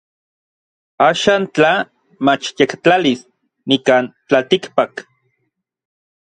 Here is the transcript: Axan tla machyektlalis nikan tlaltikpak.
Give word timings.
Axan 1.07 1.43
tla 1.57 1.69
machyektlalis 2.29 3.21
nikan 3.73 4.05
tlaltikpak. 4.27 4.93